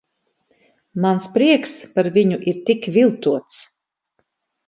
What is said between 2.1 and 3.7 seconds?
viņu ir tik viltots.